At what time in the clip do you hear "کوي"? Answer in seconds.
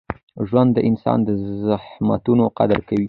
2.87-2.99